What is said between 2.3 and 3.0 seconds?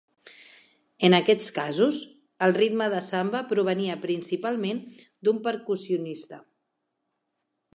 el ritme de